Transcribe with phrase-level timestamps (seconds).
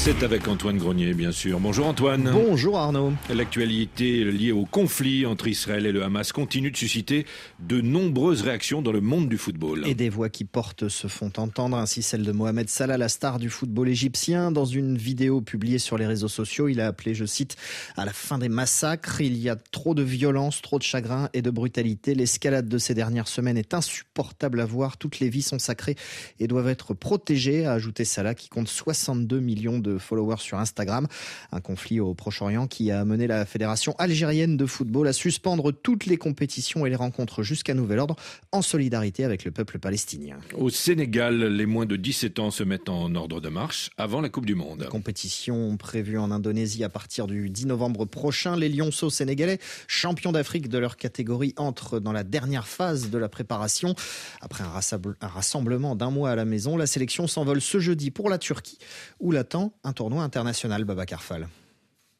[0.00, 1.58] C'est avec Antoine Grenier, bien sûr.
[1.58, 2.30] Bonjour Antoine.
[2.32, 3.12] Bonjour Arnaud.
[3.34, 7.26] L'actualité liée au conflit entre Israël et le Hamas continue de susciter
[7.58, 9.82] de nombreuses réactions dans le monde du football.
[9.88, 13.40] Et des voix qui portent se font entendre, ainsi celle de Mohamed Salah, la star
[13.40, 14.52] du football égyptien.
[14.52, 17.56] Dans une vidéo publiée sur les réseaux sociaux, il a appelé, je cite,
[17.96, 19.20] à la fin des massacres.
[19.20, 22.14] Il y a trop de violence, trop de chagrin et de brutalité.
[22.14, 24.96] L'escalade de ces dernières semaines est insupportable à voir.
[24.96, 25.96] Toutes les vies sont sacrées
[26.38, 31.06] et doivent être protégées, a ajouté Salah, qui compte 62 millions de followers sur Instagram.
[31.52, 36.04] Un conflit au Proche-Orient qui a amené la Fédération algérienne de football à suspendre toutes
[36.06, 38.16] les compétitions et les rencontres jusqu'à nouvel ordre
[38.52, 40.38] en solidarité avec le peuple palestinien.
[40.56, 44.28] Au Sénégal, les moins de 17 ans se mettent en ordre de marche avant la
[44.28, 44.86] Coupe du Monde.
[44.90, 48.56] Compétition prévue en Indonésie à partir du 10 novembre prochain.
[48.56, 53.28] Les Lionceaux sénégalais, champions d'Afrique de leur catégorie, entrent dans la dernière phase de la
[53.28, 53.94] préparation.
[54.40, 58.38] Après un rassemblement d'un mois à la maison, la sélection s'envole ce jeudi pour la
[58.38, 58.78] Turquie,
[59.20, 61.48] où l'attend un tournoi international, Baba Carfal.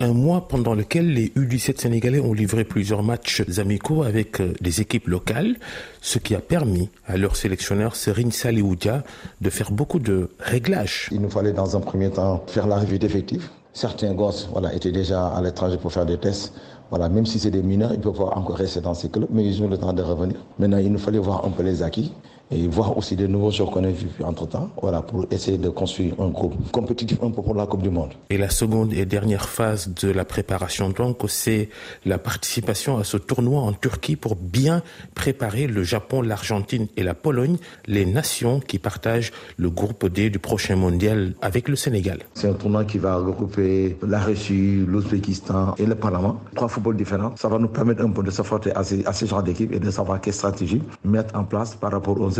[0.00, 4.82] Un mois pendant lequel les U17 sénégalais ont livré plusieurs matchs amicaux avec des euh,
[4.82, 5.54] équipes locales,
[6.00, 9.04] ce qui a permis à leur sélectionneur Serine Salioudia
[9.40, 11.08] de faire beaucoup de réglages.
[11.12, 13.48] Il nous fallait dans un premier temps faire la revue d'effectifs.
[13.72, 16.54] Certains gosses voilà, étaient déjà à l'étranger pour faire des tests.
[16.90, 19.62] Voilà, même si c'est des mineurs, ils peuvent encore rester dans ces clubs, mais ils
[19.62, 20.36] ont le temps de revenir.
[20.58, 22.12] Maintenant, il nous fallait voir un peu les acquis
[22.50, 26.14] et voir aussi des nouveaux joueurs qu'on a vus entre-temps, voilà, pour essayer de construire
[26.20, 28.10] un groupe compétitif un peu pour la Coupe du Monde.
[28.30, 31.68] Et la seconde et dernière phase de la préparation, donc, c'est
[32.04, 34.82] la participation à ce tournoi en Turquie pour bien
[35.14, 37.56] préparer le Japon, l'Argentine et la Pologne,
[37.86, 42.18] les nations qui partagent le groupe D du prochain mondial avec le Sénégal.
[42.34, 46.36] C'est un tournoi qui va regrouper la Russie, l'Ouzbékistan et le Panama.
[46.54, 47.32] Trois footballs différents.
[47.36, 49.80] Ça va nous permettre un peu de s'affronter à ces, à ces genres d'équipes et
[49.80, 52.33] de savoir quelle stratégie mettre en place par rapport aux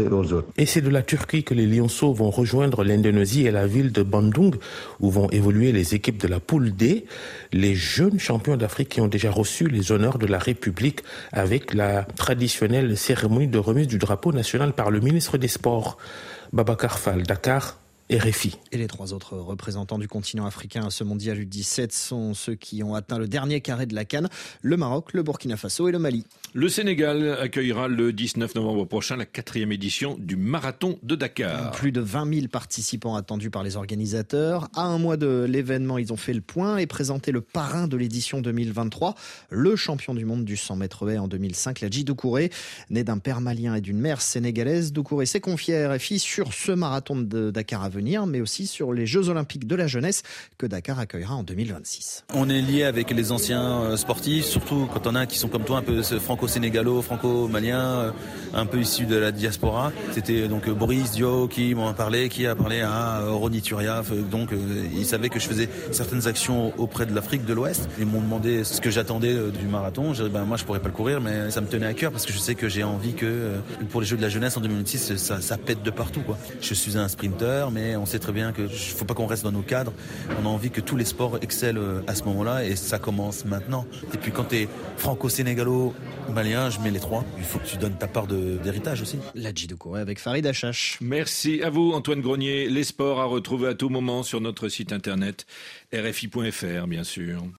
[0.57, 4.03] et c'est de la Turquie que les Lionceaux vont rejoindre l'Indonésie et la ville de
[4.03, 4.55] Bandung,
[5.01, 7.07] où vont évoluer les équipes de la poule D,
[7.53, 11.01] les jeunes champions d'Afrique qui ont déjà reçu les honneurs de la République
[11.33, 15.99] avec la traditionnelle cérémonie de remise du drapeau national par le ministre des Sports.
[16.53, 17.79] Baba Fall, Dakar,
[18.13, 18.59] RFI.
[18.71, 22.83] Et les trois autres représentants du continent africain à ce mondial U17 sont ceux qui
[22.83, 24.29] ont atteint le dernier carré de la Cannes,
[24.61, 26.27] le Maroc, le Burkina Faso et le Mali.
[26.53, 31.71] Le Sénégal accueillera le 19 novembre prochain la quatrième édition du Marathon de Dakar.
[31.73, 34.69] Plus de 20 000 participants attendus par les organisateurs.
[34.77, 37.97] À un mois de l'événement, ils ont fait le point et présenté le parrain de
[37.97, 39.15] l'édition 2023,
[39.49, 42.51] le champion du monde du 100 mètres haies en 2005, Ladji Doucouré.
[42.91, 46.73] Né d'un père malien et d'une mère sénégalaise, Doucouré s'est confié à RFI sur ce
[46.73, 50.23] marathon de Dakar à venir, mais aussi sur les Jeux Olympiques de la jeunesse
[50.59, 52.25] que Dakar accueillera en 2026.
[52.35, 55.65] On est lié avec les anciens euh, sportifs, surtout quand on a qui sont comme
[55.65, 58.11] toi un peu franco-sénégalo, franco-malien, euh,
[58.53, 59.93] un peu issus de la diaspora.
[60.13, 64.11] C'était donc euh, Boris Dio qui m'en a parlé, qui a parlé à Ronny Turiaf.
[64.31, 64.51] Donc
[64.95, 67.89] ils savaient que je faisais certaines actions auprès de l'Afrique de l'Ouest.
[67.99, 70.13] Ils m'ont demandé ce que j'attendais du marathon.
[70.33, 72.33] Ben, moi je pourrais pas le courir, mais ça me tenait à cœur parce que
[72.33, 73.53] je sais que j'ai envie que
[73.91, 76.23] pour les Jeux de la jeunesse en 2026, ça, pète de partout.
[76.61, 79.45] Je suis un sprinter, mais on sait très bien qu'il ne faut pas qu'on reste
[79.45, 79.93] dans nos cadres.
[80.43, 83.45] On a envie que tous les sports excellent euh, à ce moment-là et ça commence
[83.45, 83.87] maintenant.
[84.13, 87.25] Et puis quand tu es franco-sénégalo-malien, je mets les trois.
[87.39, 89.19] Il faut que tu donnes ta part d'héritage aussi.
[89.35, 90.99] La Djidoukouré avec Farid Achache.
[91.01, 92.69] Merci à vous Antoine Grenier.
[92.69, 95.47] Les sports à retrouver à tout moment sur notre site internet
[95.93, 97.45] rfi.fr bien sûr.